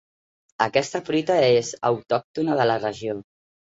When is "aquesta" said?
0.65-1.01